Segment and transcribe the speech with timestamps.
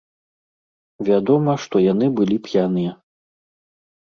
[1.09, 2.91] Вядома, што яны былі п'яныя.